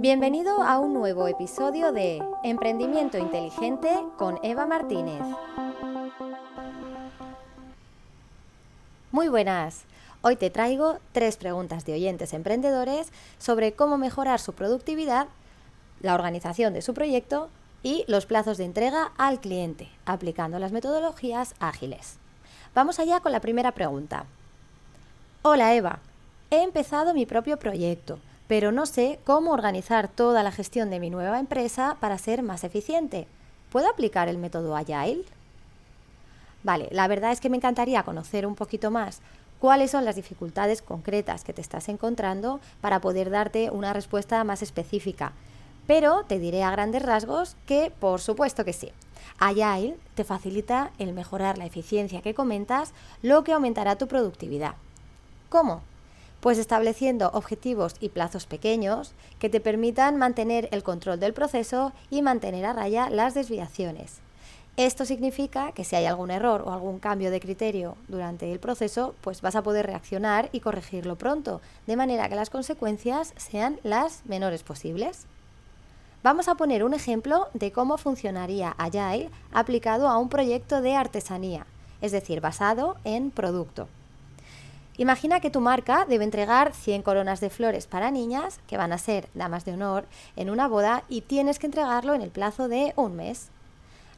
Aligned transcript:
Bienvenido 0.00 0.62
a 0.62 0.78
un 0.78 0.92
nuevo 0.92 1.28
episodio 1.28 1.92
de 1.92 2.22
Emprendimiento 2.42 3.16
Inteligente 3.16 3.88
con 4.18 4.38
Eva 4.42 4.66
Martínez. 4.66 5.22
Muy 9.12 9.28
buenas. 9.28 9.84
Hoy 10.20 10.36
te 10.36 10.50
traigo 10.50 10.98
tres 11.12 11.38
preguntas 11.38 11.86
de 11.86 11.94
oyentes 11.94 12.34
emprendedores 12.34 13.12
sobre 13.38 13.72
cómo 13.72 13.96
mejorar 13.96 14.40
su 14.40 14.52
productividad, 14.52 15.28
la 16.00 16.14
organización 16.14 16.74
de 16.74 16.82
su 16.82 16.92
proyecto 16.92 17.48
y 17.82 18.04
los 18.08 18.26
plazos 18.26 18.58
de 18.58 18.64
entrega 18.64 19.12
al 19.16 19.40
cliente, 19.40 19.88
aplicando 20.04 20.58
las 20.58 20.72
metodologías 20.72 21.54
ágiles. 21.60 22.18
Vamos 22.74 22.98
allá 22.98 23.20
con 23.20 23.32
la 23.32 23.40
primera 23.40 23.72
pregunta. 23.72 24.26
Hola 25.42 25.74
Eva, 25.74 26.00
he 26.58 26.62
empezado 26.62 27.14
mi 27.14 27.26
propio 27.26 27.58
proyecto 27.58 28.18
pero 28.46 28.72
no 28.72 28.86
sé 28.86 29.18
cómo 29.24 29.52
organizar 29.52 30.08
toda 30.08 30.42
la 30.42 30.52
gestión 30.52 30.90
de 30.90 31.00
mi 31.00 31.10
nueva 31.10 31.40
empresa 31.40 31.96
para 32.00 32.18
ser 32.18 32.42
más 32.42 32.64
eficiente. 32.64 33.26
¿Puedo 33.70 33.88
aplicar 33.88 34.28
el 34.28 34.38
método 34.38 34.76
Agile? 34.76 35.24
Vale, 36.62 36.88
la 36.90 37.08
verdad 37.08 37.32
es 37.32 37.40
que 37.40 37.50
me 37.50 37.56
encantaría 37.56 38.02
conocer 38.02 38.46
un 38.46 38.54
poquito 38.54 38.90
más 38.90 39.20
cuáles 39.58 39.90
son 39.90 40.04
las 40.04 40.16
dificultades 40.16 40.82
concretas 40.82 41.42
que 41.42 41.52
te 41.52 41.62
estás 41.62 41.88
encontrando 41.88 42.60
para 42.80 43.00
poder 43.00 43.30
darte 43.30 43.70
una 43.70 43.92
respuesta 43.92 44.44
más 44.44 44.62
específica. 44.62 45.32
Pero 45.86 46.24
te 46.24 46.38
diré 46.38 46.62
a 46.62 46.70
grandes 46.70 47.02
rasgos 47.02 47.56
que 47.66 47.92
por 47.98 48.20
supuesto 48.20 48.64
que 48.64 48.72
sí. 48.72 48.92
Agile 49.38 49.96
te 50.14 50.24
facilita 50.24 50.90
el 50.98 51.12
mejorar 51.12 51.58
la 51.58 51.66
eficiencia 51.66 52.22
que 52.22 52.34
comentas, 52.34 52.92
lo 53.22 53.42
que 53.42 53.52
aumentará 53.52 53.96
tu 53.96 54.06
productividad. 54.06 54.74
¿Cómo? 55.48 55.82
Pues 56.44 56.58
estableciendo 56.58 57.30
objetivos 57.32 57.94
y 58.00 58.10
plazos 58.10 58.44
pequeños 58.44 59.14
que 59.38 59.48
te 59.48 59.60
permitan 59.60 60.18
mantener 60.18 60.68
el 60.72 60.82
control 60.82 61.18
del 61.18 61.32
proceso 61.32 61.94
y 62.10 62.20
mantener 62.20 62.66
a 62.66 62.74
raya 62.74 63.08
las 63.08 63.32
desviaciones. 63.32 64.18
Esto 64.76 65.06
significa 65.06 65.72
que 65.72 65.84
si 65.84 65.96
hay 65.96 66.04
algún 66.04 66.30
error 66.30 66.60
o 66.66 66.74
algún 66.74 66.98
cambio 66.98 67.30
de 67.30 67.40
criterio 67.40 67.96
durante 68.08 68.52
el 68.52 68.60
proceso, 68.60 69.14
pues 69.22 69.40
vas 69.40 69.56
a 69.56 69.62
poder 69.62 69.86
reaccionar 69.86 70.50
y 70.52 70.60
corregirlo 70.60 71.16
pronto, 71.16 71.62
de 71.86 71.96
manera 71.96 72.28
que 72.28 72.34
las 72.36 72.50
consecuencias 72.50 73.32
sean 73.38 73.80
las 73.82 74.26
menores 74.26 74.62
posibles. 74.64 75.24
Vamos 76.22 76.48
a 76.48 76.56
poner 76.56 76.84
un 76.84 76.92
ejemplo 76.92 77.48
de 77.54 77.72
cómo 77.72 77.96
funcionaría 77.96 78.74
Agile 78.76 79.30
aplicado 79.50 80.08
a 80.08 80.18
un 80.18 80.28
proyecto 80.28 80.82
de 80.82 80.94
artesanía, 80.94 81.64
es 82.02 82.12
decir, 82.12 82.42
basado 82.42 82.98
en 83.04 83.30
producto. 83.30 83.88
Imagina 84.96 85.40
que 85.40 85.50
tu 85.50 85.60
marca 85.60 86.06
debe 86.08 86.22
entregar 86.22 86.72
100 86.72 87.02
coronas 87.02 87.40
de 87.40 87.50
flores 87.50 87.88
para 87.88 88.12
niñas, 88.12 88.60
que 88.68 88.76
van 88.76 88.92
a 88.92 88.98
ser 88.98 89.28
damas 89.34 89.64
de 89.64 89.72
honor, 89.72 90.06
en 90.36 90.50
una 90.50 90.68
boda 90.68 91.02
y 91.08 91.22
tienes 91.22 91.58
que 91.58 91.66
entregarlo 91.66 92.14
en 92.14 92.22
el 92.22 92.30
plazo 92.30 92.68
de 92.68 92.92
un 92.94 93.16
mes. 93.16 93.48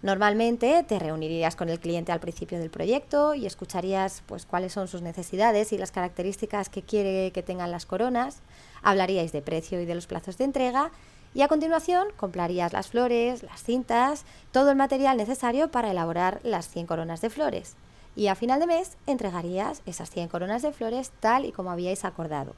Normalmente 0.02 0.84
te 0.86 0.98
reunirías 0.98 1.56
con 1.56 1.70
el 1.70 1.80
cliente 1.80 2.12
al 2.12 2.20
principio 2.20 2.58
del 2.58 2.68
proyecto 2.68 3.32
y 3.32 3.46
escucharías 3.46 4.22
pues, 4.26 4.44
cuáles 4.44 4.74
son 4.74 4.86
sus 4.86 5.00
necesidades 5.00 5.72
y 5.72 5.78
las 5.78 5.92
características 5.92 6.68
que 6.68 6.82
quiere 6.82 7.32
que 7.32 7.42
tengan 7.42 7.70
las 7.70 7.86
coronas, 7.86 8.42
hablaríais 8.82 9.32
de 9.32 9.40
precio 9.40 9.80
y 9.80 9.86
de 9.86 9.94
los 9.94 10.06
plazos 10.06 10.36
de 10.36 10.44
entrega 10.44 10.90
y 11.32 11.40
a 11.40 11.48
continuación 11.48 12.08
comprarías 12.18 12.74
las 12.74 12.88
flores, 12.88 13.42
las 13.42 13.62
cintas, 13.62 14.26
todo 14.52 14.70
el 14.70 14.76
material 14.76 15.16
necesario 15.16 15.70
para 15.70 15.90
elaborar 15.90 16.40
las 16.42 16.68
100 16.68 16.86
coronas 16.86 17.22
de 17.22 17.30
flores 17.30 17.76
y 18.16 18.28
a 18.28 18.34
final 18.34 18.58
de 18.58 18.66
mes 18.66 18.96
entregarías 19.06 19.82
esas 19.86 20.10
100 20.10 20.28
coronas 20.28 20.62
de 20.62 20.72
flores 20.72 21.12
tal 21.20 21.44
y 21.44 21.52
como 21.52 21.70
habíais 21.70 22.04
acordado. 22.04 22.54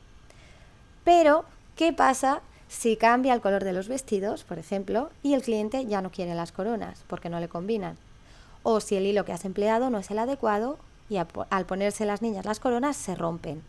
Pero, 1.05 1.45
¿qué 1.75 1.93
pasa 1.93 2.41
si 2.69 2.97
cambia 2.97 3.35
el 3.35 3.41
color 3.41 3.65
de 3.65 3.73
los 3.73 3.89
vestidos, 3.89 4.45
por 4.45 4.59
ejemplo, 4.59 5.11
y 5.23 5.35
el 5.35 5.43
cliente 5.43 5.85
ya 5.87 6.01
no 6.01 6.11
quiere 6.11 6.35
las 6.35 6.53
coronas 6.53 7.05
porque 7.09 7.29
no 7.29 7.41
le 7.41 7.49
combinan? 7.49 7.99
O 8.63 8.81
si 8.81 8.97
el 8.97 9.07
hilo 9.07 9.25
que 9.25 9.33
has 9.33 9.45
empleado 9.45 9.91
no 9.91 9.99
es 9.99 10.11
el 10.11 10.19
adecuado 10.19 10.79
y 11.11 11.17
al 11.17 11.67
ponerse 11.67 12.07
las 12.07 12.23
niñas 12.23 12.45
las 12.45 12.61
coronas 12.61 12.97
se 12.97 13.15
rompen. 13.15 13.63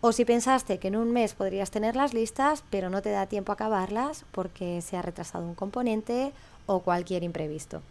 O 0.00 0.12
si 0.12 0.24
pensaste 0.24 0.78
que 0.78 0.88
en 0.88 0.96
un 0.96 1.12
mes 1.12 1.34
podrías 1.34 1.72
tenerlas 1.72 2.14
listas, 2.14 2.62
pero 2.70 2.88
no 2.88 3.02
te 3.02 3.10
da 3.10 3.26
tiempo 3.26 3.50
a 3.52 3.54
acabarlas 3.54 4.24
porque 4.30 4.80
se 4.80 4.96
ha 4.96 5.02
retrasado 5.02 5.44
un 5.44 5.56
componente 5.56 6.32
o 6.66 6.80
cualquier 6.80 7.24
imprevisto. 7.24 7.82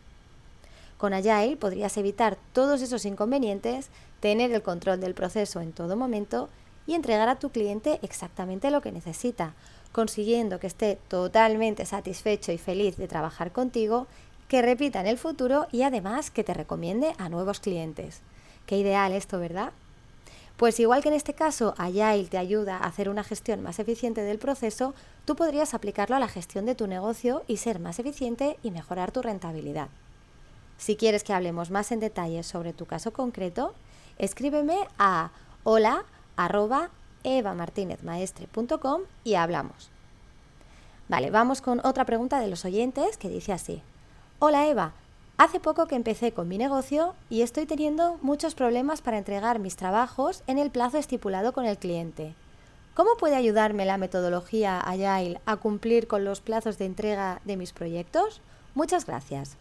Con 0.98 1.14
Agile 1.14 1.58
podrías 1.58 1.96
evitar 1.98 2.38
todos 2.54 2.82
esos 2.82 3.06
inconvenientes, 3.06 3.90
tener 4.20 4.52
el 4.52 4.64
control 4.64 5.00
del 5.00 5.14
proceso 5.14 5.62
en 5.62 5.72
todo 5.72 5.96
momento 5.96 6.50
y 6.88 6.96
entregar 6.96 7.30
a 7.30 7.38
tu 7.38 7.52
cliente 7.52 8.00
exactamente 8.02 8.72
lo 8.72 8.82
que 8.82 8.92
necesita, 8.92 9.54
consiguiendo 9.92 10.60
que 10.60 10.68
esté 10.68 10.98
totalmente 11.08 11.86
satisfecho 11.86 12.52
y 12.52 12.58
feliz 12.58 12.98
de 12.98 13.08
trabajar 13.08 13.52
contigo, 13.52 14.08
que 14.48 14.62
repita 14.62 15.00
en 15.02 15.08
el 15.08 15.18
futuro 15.18 15.68
y 15.72 15.84
además 15.84 16.32
que 16.32 16.44
te 16.44 16.54
recomiende 16.54 17.14
a 17.20 17.30
nuevos 17.30 17.60
clientes. 17.60 18.22
Qué 18.66 18.78
ideal 18.78 19.12
esto, 19.12 19.40
¿verdad? 19.40 19.74
Pues 20.56 20.80
igual 20.80 21.04
que 21.04 21.10
en 21.10 21.16
este 21.16 21.34
caso 21.34 21.76
Agile 21.78 22.26
te 22.26 22.40
ayuda 22.40 22.78
a 22.78 22.88
hacer 22.88 23.10
una 23.10 23.24
gestión 23.24 23.62
más 23.62 23.78
eficiente 23.78 24.22
del 24.22 24.40
proceso, 24.40 24.96
tú 25.26 25.36
podrías 25.36 25.76
aplicarlo 25.76 26.16
a 26.16 26.20
la 26.20 26.28
gestión 26.28 26.66
de 26.66 26.74
tu 26.74 26.88
negocio 26.88 27.44
y 27.48 27.58
ser 27.58 27.80
más 27.80 28.00
eficiente 28.00 28.58
y 28.64 28.72
mejorar 28.72 29.12
tu 29.12 29.22
rentabilidad. 29.22 29.90
Si 30.78 30.96
quieres 30.96 31.24
que 31.24 31.34
hablemos 31.34 31.72
más 31.72 31.92
en 31.92 32.00
detalle 32.00 32.44
sobre 32.44 32.74
tu 32.74 32.86
caso 32.86 33.12
concreto, 33.12 33.74
escríbeme 34.18 34.78
a 34.98 35.32
hola 35.64 36.04
y 39.24 39.36
hablamos. 39.36 39.90
Vale, 41.10 41.32
vamos 41.32 41.62
con 41.62 41.86
otra 41.86 42.06
pregunta 42.06 42.40
de 42.40 42.48
los 42.48 42.64
oyentes 42.64 43.18
que 43.18 43.30
dice 43.30 43.54
así. 43.54 43.82
Hola 44.40 44.68
Eva, 44.68 44.94
hace 45.38 45.60
poco 45.60 45.88
que 45.88 45.96
empecé 45.96 46.32
con 46.32 46.48
mi 46.48 46.58
negocio 46.58 47.16
y 47.30 47.42
estoy 47.42 47.66
teniendo 47.66 48.18
muchos 48.22 48.56
problemas 48.56 49.02
para 49.02 49.18
entregar 49.18 49.60
mis 49.60 49.76
trabajos 49.76 50.44
en 50.48 50.60
el 50.60 50.70
plazo 50.70 50.98
estipulado 50.98 51.54
con 51.54 51.66
el 51.66 51.78
cliente. 51.78 52.36
¿Cómo 52.94 53.16
puede 53.18 53.36
ayudarme 53.36 53.86
la 53.86 53.98
metodología 53.98 54.80
Agile 54.80 55.40
a 55.46 55.58
cumplir 55.58 56.08
con 56.08 56.24
los 56.24 56.42
plazos 56.42 56.78
de 56.78 56.86
entrega 56.86 57.42
de 57.46 57.58
mis 57.58 57.74
proyectos? 57.74 58.42
Muchas 58.74 59.06
gracias. 59.06 59.58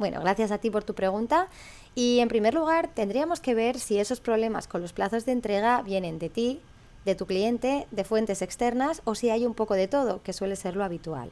Bueno, 0.00 0.18
gracias 0.22 0.50
a 0.50 0.56
ti 0.56 0.70
por 0.70 0.82
tu 0.82 0.94
pregunta. 0.94 1.48
Y 1.94 2.20
en 2.20 2.28
primer 2.28 2.54
lugar, 2.54 2.88
tendríamos 2.88 3.38
que 3.40 3.54
ver 3.54 3.78
si 3.78 3.98
esos 3.98 4.18
problemas 4.18 4.66
con 4.66 4.80
los 4.80 4.94
plazos 4.94 5.26
de 5.26 5.32
entrega 5.32 5.82
vienen 5.82 6.18
de 6.18 6.30
ti, 6.30 6.62
de 7.04 7.14
tu 7.14 7.26
cliente, 7.26 7.86
de 7.90 8.04
fuentes 8.04 8.40
externas 8.40 9.02
o 9.04 9.14
si 9.14 9.28
hay 9.28 9.44
un 9.44 9.52
poco 9.52 9.74
de 9.74 9.88
todo, 9.88 10.22
que 10.22 10.32
suele 10.32 10.56
ser 10.56 10.74
lo 10.74 10.84
habitual. 10.84 11.30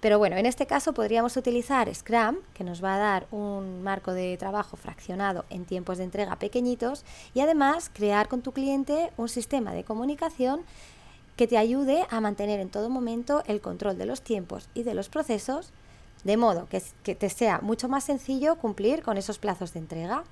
Pero 0.00 0.18
bueno, 0.18 0.36
en 0.36 0.44
este 0.44 0.66
caso 0.66 0.92
podríamos 0.92 1.38
utilizar 1.38 1.92
Scrum, 1.94 2.36
que 2.52 2.64
nos 2.64 2.84
va 2.84 2.96
a 2.96 2.98
dar 2.98 3.26
un 3.30 3.82
marco 3.82 4.12
de 4.12 4.36
trabajo 4.36 4.76
fraccionado 4.76 5.46
en 5.48 5.64
tiempos 5.64 5.96
de 5.96 6.04
entrega 6.04 6.36
pequeñitos 6.36 7.02
y 7.32 7.40
además 7.40 7.90
crear 7.90 8.28
con 8.28 8.42
tu 8.42 8.52
cliente 8.52 9.10
un 9.16 9.30
sistema 9.30 9.72
de 9.72 9.84
comunicación 9.84 10.60
que 11.36 11.46
te 11.46 11.56
ayude 11.56 12.04
a 12.10 12.20
mantener 12.20 12.60
en 12.60 12.68
todo 12.68 12.90
momento 12.90 13.42
el 13.46 13.62
control 13.62 13.96
de 13.96 14.04
los 14.04 14.20
tiempos 14.20 14.68
y 14.74 14.82
de 14.82 14.92
los 14.92 15.08
procesos 15.08 15.72
de 16.24 16.36
modo 16.36 16.68
que, 16.68 16.82
que 17.02 17.14
te 17.14 17.30
sea 17.30 17.60
mucho 17.60 17.88
más 17.88 18.04
sencillo 18.04 18.56
cumplir 18.56 19.02
con 19.02 19.16
esos 19.16 19.38
plazos 19.38 19.72
de 19.72 19.80
entrega. 19.80 20.24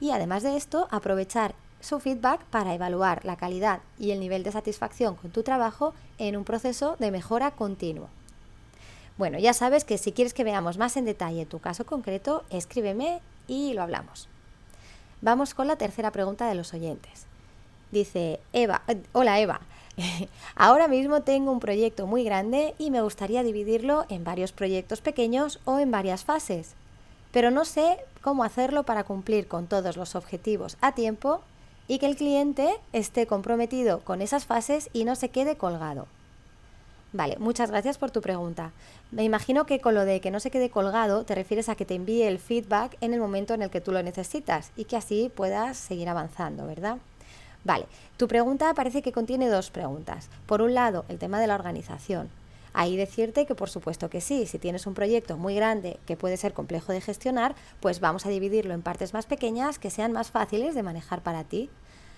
Y 0.00 0.10
además 0.10 0.42
de 0.42 0.56
esto, 0.56 0.88
aprovechar 0.90 1.54
su 1.80 2.00
feedback 2.00 2.44
para 2.44 2.74
evaluar 2.74 3.24
la 3.24 3.36
calidad 3.36 3.80
y 3.98 4.10
el 4.10 4.20
nivel 4.20 4.42
de 4.42 4.52
satisfacción 4.52 5.14
con 5.14 5.30
tu 5.30 5.42
trabajo 5.42 5.94
en 6.18 6.36
un 6.36 6.44
proceso 6.44 6.96
de 6.98 7.10
mejora 7.10 7.52
continuo. 7.52 8.08
Bueno, 9.16 9.38
ya 9.38 9.52
sabes 9.52 9.84
que 9.84 9.98
si 9.98 10.12
quieres 10.12 10.34
que 10.34 10.44
veamos 10.44 10.78
más 10.78 10.96
en 10.96 11.04
detalle 11.04 11.46
tu 11.46 11.58
caso 11.58 11.84
concreto, 11.84 12.44
escríbeme 12.50 13.20
y 13.48 13.74
lo 13.74 13.82
hablamos. 13.82 14.28
Vamos 15.20 15.54
con 15.54 15.66
la 15.66 15.76
tercera 15.76 16.12
pregunta 16.12 16.48
de 16.48 16.54
los 16.54 16.72
oyentes. 16.72 17.26
Dice 17.90 18.38
Eva, 18.52 18.82
eh, 18.86 19.02
hola 19.12 19.40
Eva, 19.40 19.60
Ahora 20.54 20.88
mismo 20.88 21.22
tengo 21.22 21.52
un 21.52 21.60
proyecto 21.60 22.06
muy 22.06 22.24
grande 22.24 22.74
y 22.78 22.90
me 22.90 23.00
gustaría 23.00 23.42
dividirlo 23.42 24.06
en 24.08 24.24
varios 24.24 24.52
proyectos 24.52 25.00
pequeños 25.00 25.60
o 25.64 25.78
en 25.78 25.90
varias 25.90 26.24
fases, 26.24 26.74
pero 27.32 27.50
no 27.50 27.64
sé 27.64 27.98
cómo 28.22 28.44
hacerlo 28.44 28.84
para 28.84 29.04
cumplir 29.04 29.48
con 29.48 29.66
todos 29.66 29.96
los 29.96 30.14
objetivos 30.14 30.76
a 30.80 30.92
tiempo 30.92 31.40
y 31.86 31.98
que 31.98 32.06
el 32.06 32.16
cliente 32.16 32.74
esté 32.92 33.26
comprometido 33.26 34.00
con 34.00 34.20
esas 34.20 34.46
fases 34.46 34.90
y 34.92 35.04
no 35.04 35.16
se 35.16 35.30
quede 35.30 35.56
colgado. 35.56 36.06
Vale, 37.14 37.38
muchas 37.38 37.70
gracias 37.70 37.96
por 37.96 38.10
tu 38.10 38.20
pregunta. 38.20 38.72
Me 39.10 39.24
imagino 39.24 39.64
que 39.64 39.80
con 39.80 39.94
lo 39.94 40.04
de 40.04 40.20
que 40.20 40.30
no 40.30 40.40
se 40.40 40.50
quede 40.50 40.68
colgado 40.68 41.24
te 41.24 41.34
refieres 41.34 41.70
a 41.70 41.74
que 41.74 41.86
te 41.86 41.94
envíe 41.94 42.24
el 42.24 42.38
feedback 42.38 42.98
en 43.00 43.14
el 43.14 43.20
momento 43.20 43.54
en 43.54 43.62
el 43.62 43.70
que 43.70 43.80
tú 43.80 43.92
lo 43.92 44.02
necesitas 44.02 44.72
y 44.76 44.84
que 44.84 44.96
así 44.96 45.32
puedas 45.34 45.78
seguir 45.78 46.10
avanzando, 46.10 46.66
¿verdad? 46.66 46.98
Vale, 47.64 47.86
tu 48.16 48.28
pregunta 48.28 48.72
parece 48.74 49.02
que 49.02 49.12
contiene 49.12 49.48
dos 49.48 49.70
preguntas. 49.70 50.30
Por 50.46 50.62
un 50.62 50.74
lado, 50.74 51.04
el 51.08 51.18
tema 51.18 51.40
de 51.40 51.46
la 51.46 51.54
organización. 51.54 52.30
Ahí 52.72 52.96
decirte 52.96 53.46
que 53.46 53.54
por 53.54 53.70
supuesto 53.70 54.10
que 54.10 54.20
sí, 54.20 54.46
si 54.46 54.58
tienes 54.58 54.86
un 54.86 54.94
proyecto 54.94 55.36
muy 55.36 55.54
grande 55.54 55.98
que 56.06 56.16
puede 56.16 56.36
ser 56.36 56.52
complejo 56.52 56.92
de 56.92 57.00
gestionar, 57.00 57.54
pues 57.80 58.00
vamos 58.00 58.26
a 58.26 58.28
dividirlo 58.28 58.74
en 58.74 58.82
partes 58.82 59.14
más 59.14 59.26
pequeñas 59.26 59.78
que 59.78 59.90
sean 59.90 60.12
más 60.12 60.30
fáciles 60.30 60.74
de 60.74 60.82
manejar 60.82 61.22
para 61.22 61.44
ti. 61.44 61.70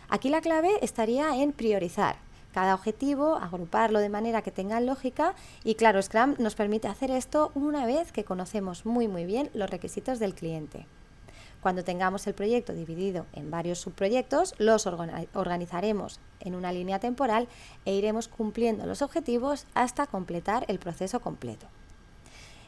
Aquí 0.08 0.28
la 0.28 0.40
clave 0.40 0.70
estaría 0.82 1.36
en 1.36 1.52
priorizar 1.52 2.16
cada 2.52 2.74
objetivo, 2.74 3.36
agruparlo 3.36 4.00
de 4.00 4.08
manera 4.08 4.42
que 4.42 4.50
tenga 4.50 4.80
lógica 4.80 5.34
y 5.64 5.76
claro, 5.76 6.02
Scrum 6.02 6.34
nos 6.38 6.56
permite 6.56 6.88
hacer 6.88 7.10
esto 7.10 7.52
una 7.54 7.86
vez 7.86 8.12
que 8.12 8.24
conocemos 8.24 8.86
muy 8.86 9.08
muy 9.08 9.24
bien 9.24 9.50
los 9.54 9.70
requisitos 9.70 10.18
del 10.18 10.34
cliente. 10.34 10.86
Cuando 11.60 11.84
tengamos 11.84 12.26
el 12.26 12.34
proyecto 12.34 12.72
dividido 12.72 13.26
en 13.32 13.50
varios 13.50 13.78
subproyectos, 13.78 14.54
los 14.58 14.86
organizaremos 14.86 16.18
en 16.40 16.54
una 16.54 16.72
línea 16.72 16.98
temporal 16.98 17.48
e 17.84 17.94
iremos 17.94 18.28
cumpliendo 18.28 18.86
los 18.86 19.02
objetivos 19.02 19.66
hasta 19.74 20.06
completar 20.06 20.64
el 20.68 20.78
proceso 20.78 21.20
completo. 21.20 21.66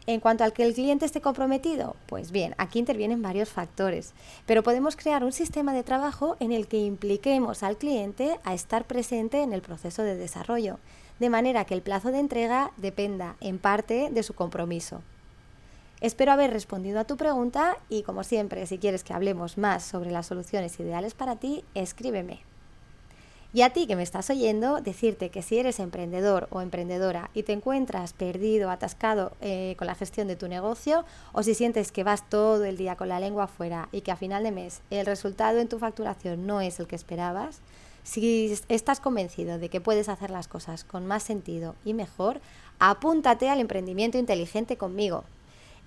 En 0.05 0.19
cuanto 0.19 0.43
al 0.43 0.53
que 0.53 0.65
el 0.65 0.75
cliente 0.75 1.07
esté 1.07 1.21
comprometido, 1.21 1.95
pues 2.07 2.33
bien, 2.33 2.57
aquí 2.59 2.81
intervienen 2.81 3.23
varios 3.23 3.51
factores, 3.51 4.15
pero 4.47 4.65
podemos 4.65 4.97
crear 4.97 5.23
un 5.23 5.31
sistema 5.31 5.73
de 5.73 5.85
trabajo 5.85 6.37
en 6.41 6.51
el 6.51 6.67
que 6.67 6.79
impliquemos 6.79 7.63
al 7.63 7.79
cliente 7.79 8.41
a 8.43 8.53
estar 8.53 8.85
presente 8.85 9.43
en 9.43 9.53
el 9.53 9.63
proceso 9.63 10.03
de 10.03 10.17
desarrollo, 10.17 10.81
de 11.21 11.31
manera 11.31 11.65
que 11.65 11.75
el 11.75 11.83
plazo 11.83 12.11
de 12.11 12.19
entrega 12.19 12.73
dependa 12.79 13.37
en 13.41 13.61
parte 13.61 14.11
de 14.11 14.23
su 14.25 14.35
compromiso. 14.35 15.03
Espero 16.03 16.33
haber 16.33 16.51
respondido 16.51 16.99
a 16.99 17.05
tu 17.05 17.17
pregunta 17.17 17.77
y 17.89 18.03
como 18.03 18.25
siempre, 18.25 18.67
si 18.67 18.79
quieres 18.79 19.05
que 19.05 19.13
hablemos 19.13 19.57
más 19.57 19.85
sobre 19.85 20.11
las 20.11 20.27
soluciones 20.27 20.81
ideales 20.81 21.15
para 21.15 21.37
ti, 21.37 21.63
escríbeme. 21.77 22.41
Y 23.55 23.63
a 23.63 23.73
ti 23.73 23.87
que 23.87 23.95
me 23.95 24.03
estás 24.03 24.29
oyendo, 24.29 24.81
decirte 24.81 25.29
que 25.29 25.43
si 25.43 25.61
eres 25.61 25.79
emprendedor 25.79 26.49
o 26.51 26.61
emprendedora 26.61 27.31
y 27.35 27.45
te 27.45 27.53
encuentras 27.53 28.15
perdido, 28.15 28.73
atascado 28.73 29.31
eh, 29.41 29.77
con 29.79 29.87
la 29.87 29.95
gestión 29.95 30.27
de 30.27 30.35
tu 30.35 30.49
negocio, 30.49 31.05
o 31.31 31.45
si 31.45 31.55
sientes 31.55 31.93
que 31.93 32.03
vas 32.03 32.29
todo 32.29 32.65
el 32.65 32.77
día 32.77 32.97
con 32.97 33.09
la 33.09 33.21
lengua 33.21 33.45
afuera 33.45 33.89
y 33.93 34.01
que 34.01 34.11
a 34.11 34.17
final 34.17 34.43
de 34.43 34.51
mes 34.51 34.81
el 34.91 35.07
resultado 35.07 35.61
en 35.61 35.69
tu 35.69 35.79
facturación 35.79 36.49
no 36.49 36.61
es 36.61 36.81
el 36.81 36.89
que 36.89 36.97
esperabas, 36.97 37.61
si 38.03 38.59
estás 38.69 38.99
convencido 38.99 39.61
de 39.61 39.69
que 39.69 39.81
puedes 39.81 40.09
hacer 40.09 40.31
las 40.31 40.49
cosas 40.49 40.83
con 40.83 41.07
más 41.07 41.23
sentido 41.23 41.77
y 41.85 41.95
mejor, 41.95 42.41
apúntate 42.81 43.49
al 43.49 43.61
emprendimiento 43.61 44.19
inteligente 44.19 44.77
conmigo. 44.77 45.23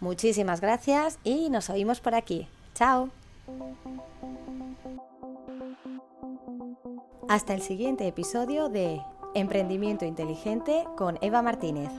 Muchísimas 0.00 0.60
gracias 0.60 1.18
y 1.24 1.50
nos 1.50 1.70
oímos 1.70 2.00
por 2.00 2.14
aquí. 2.14 2.48
Chao. 2.74 3.10
Hasta 7.28 7.52
el 7.52 7.60
siguiente 7.60 8.06
episodio 8.06 8.70
de 8.70 9.02
Emprendimiento 9.34 10.04
Inteligente 10.04 10.84
con 10.96 11.18
Eva 11.20 11.42
Martínez. 11.42 11.90